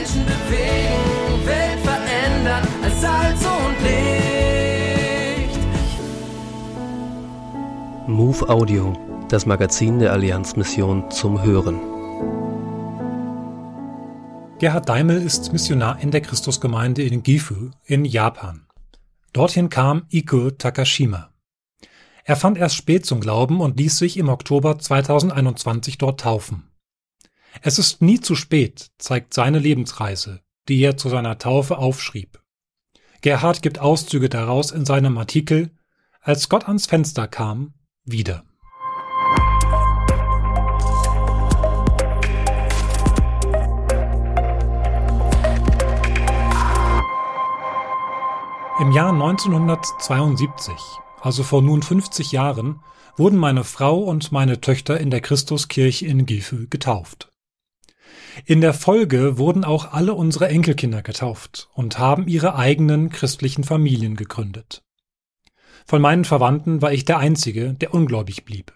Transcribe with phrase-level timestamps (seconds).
[0.00, 5.58] Menschen bewegen, Welt verändern als Salz und Licht.
[8.06, 8.94] Move Audio,
[9.28, 11.78] das Magazin der Allianzmission zum Hören.
[14.58, 18.66] Gerhard Daimel ist Missionar in der Christusgemeinde in Gifu in Japan.
[19.34, 21.28] Dorthin kam Iko Takashima.
[22.24, 26.69] Er fand erst spät zum Glauben und ließ sich im Oktober 2021 dort taufen.
[27.62, 32.40] Es ist nie zu spät, zeigt seine Lebensreise, die er zu seiner Taufe aufschrieb.
[33.22, 35.70] Gerhard gibt Auszüge daraus in seinem Artikel
[36.22, 37.74] Als Gott ans Fenster kam,
[38.04, 38.44] wieder.
[48.80, 50.72] Im Jahr 1972,
[51.20, 52.80] also vor nun 50 Jahren,
[53.18, 57.29] wurden meine Frau und meine Töchter in der Christuskirche in Gifu getauft.
[58.44, 64.16] In der Folge wurden auch alle unsere Enkelkinder getauft und haben ihre eigenen christlichen Familien
[64.16, 64.82] gegründet.
[65.86, 68.72] Von meinen Verwandten war ich der Einzige, der ungläubig blieb.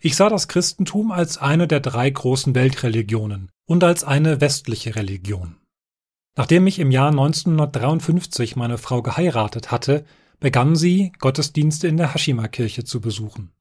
[0.00, 5.56] Ich sah das Christentum als eine der drei großen Weltreligionen und als eine westliche Religion.
[6.36, 10.04] Nachdem ich im Jahr 1953 meine Frau geheiratet hatte,
[10.40, 13.52] begann sie, Gottesdienste in der Hashima-Kirche zu besuchen.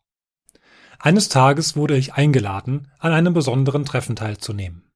[1.05, 4.89] Eines Tages wurde ich eingeladen, an einem besonderen Treffen teilzunehmen.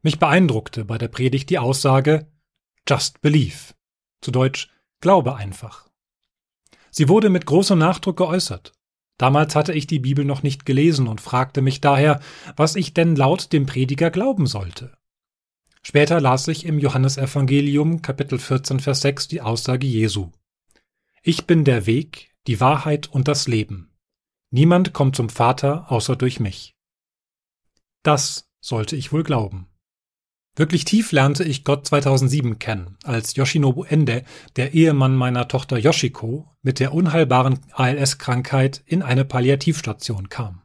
[0.00, 2.26] Mich beeindruckte bei der Predigt die Aussage
[2.88, 3.74] Just Believe,
[4.22, 4.70] zu Deutsch
[5.02, 5.90] Glaube einfach.
[6.90, 8.72] Sie wurde mit großem Nachdruck geäußert.
[9.18, 12.20] Damals hatte ich die Bibel noch nicht gelesen und fragte mich daher,
[12.56, 14.96] was ich denn laut dem Prediger glauben sollte.
[15.82, 20.32] Später las ich im Johannesevangelium Kapitel 14 Vers 6 die Aussage Jesu.
[21.22, 23.92] Ich bin der Weg, die Wahrheit und das Leben.
[24.50, 26.76] Niemand kommt zum Vater außer durch mich.
[28.02, 29.68] Das sollte ich wohl glauben.
[30.54, 34.24] Wirklich tief lernte ich Gott 2007 kennen, als Yoshinobu Ende,
[34.56, 40.62] der Ehemann meiner Tochter Yoshiko, mit der unheilbaren ALS-Krankheit in eine Palliativstation kam.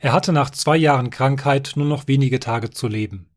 [0.00, 3.30] Er hatte nach zwei Jahren Krankheit nur noch wenige Tage zu leben.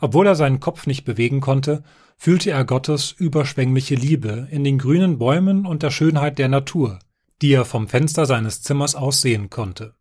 [0.00, 1.82] Obwohl er seinen Kopf nicht bewegen konnte,
[2.16, 7.00] fühlte er Gottes überschwängliche Liebe in den grünen Bäumen und der Schönheit der Natur,
[7.42, 9.94] die er vom Fenster seines Zimmers aus sehen konnte.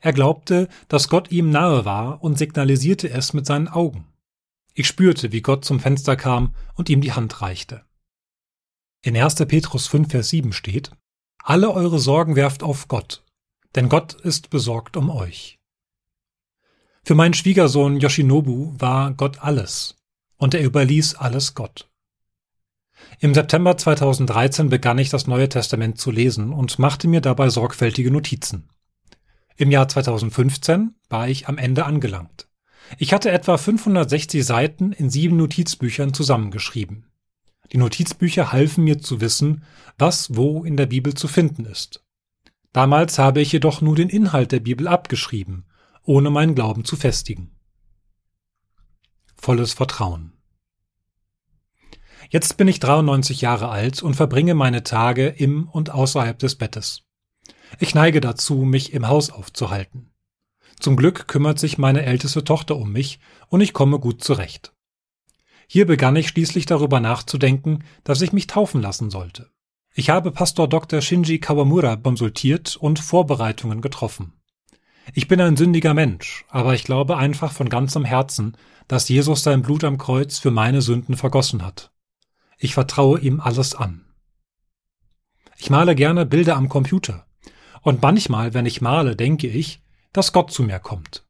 [0.00, 4.06] Er glaubte, dass Gott ihm nahe war und signalisierte es mit seinen Augen.
[4.74, 7.84] Ich spürte, wie Gott zum Fenster kam und ihm die Hand reichte.
[9.02, 9.34] In 1.
[9.46, 10.90] Petrus 5, Vers 7 steht,
[11.42, 13.24] Alle eure Sorgen werft auf Gott,
[13.74, 15.58] denn Gott ist besorgt um euch.
[17.02, 19.96] Für meinen Schwiegersohn Yoshinobu war Gott alles
[20.36, 21.89] und er überließ alles Gott.
[23.18, 28.10] Im September 2013 begann ich das Neue Testament zu lesen und machte mir dabei sorgfältige
[28.10, 28.68] Notizen.
[29.56, 32.48] Im Jahr 2015 war ich am Ende angelangt.
[32.98, 37.06] Ich hatte etwa 560 Seiten in sieben Notizbüchern zusammengeschrieben.
[37.72, 39.64] Die Notizbücher halfen mir zu wissen,
[39.98, 42.04] was wo in der Bibel zu finden ist.
[42.72, 45.66] Damals habe ich jedoch nur den Inhalt der Bibel abgeschrieben
[46.04, 47.52] ohne meinen Glauben zu festigen.
[49.36, 50.32] Volles Vertrauen.
[52.32, 57.02] Jetzt bin ich 93 Jahre alt und verbringe meine Tage im und außerhalb des Bettes.
[57.80, 60.12] Ich neige dazu, mich im Haus aufzuhalten.
[60.78, 63.18] Zum Glück kümmert sich meine älteste Tochter um mich
[63.48, 64.72] und ich komme gut zurecht.
[65.66, 69.50] Hier begann ich schließlich darüber nachzudenken, dass ich mich taufen lassen sollte.
[69.92, 71.00] Ich habe Pastor Dr.
[71.00, 74.34] Shinji Kawamura konsultiert und Vorbereitungen getroffen.
[75.14, 79.62] Ich bin ein sündiger Mensch, aber ich glaube einfach von ganzem Herzen, dass Jesus sein
[79.62, 81.89] Blut am Kreuz für meine Sünden vergossen hat.
[82.62, 84.04] Ich vertraue ihm alles an.
[85.56, 87.26] Ich male gerne Bilder am Computer.
[87.80, 89.82] Und manchmal, wenn ich male, denke ich,
[90.12, 91.26] dass Gott zu mir kommt.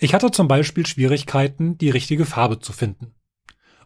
[0.00, 3.14] Ich hatte zum Beispiel Schwierigkeiten, die richtige Farbe zu finden.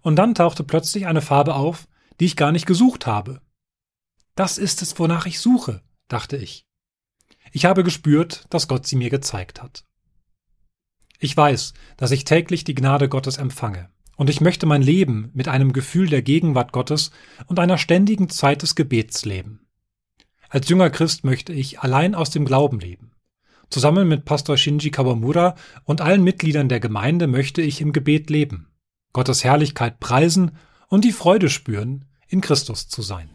[0.00, 1.86] Und dann tauchte plötzlich eine Farbe auf,
[2.18, 3.42] die ich gar nicht gesucht habe.
[4.34, 6.66] Das ist es, wonach ich suche, dachte ich.
[7.52, 9.84] Ich habe gespürt, dass Gott sie mir gezeigt hat.
[11.18, 15.48] Ich weiß, dass ich täglich die Gnade Gottes empfange, und ich möchte mein Leben mit
[15.48, 17.10] einem Gefühl der Gegenwart Gottes
[17.46, 19.60] und einer ständigen Zeit des Gebets leben.
[20.48, 23.10] Als junger Christ möchte ich allein aus dem Glauben leben.
[23.70, 28.68] Zusammen mit Pastor Shinji Kawamura und allen Mitgliedern der Gemeinde möchte ich im Gebet leben,
[29.12, 30.52] Gottes Herrlichkeit preisen
[30.88, 33.30] und die Freude spüren, in Christus zu sein.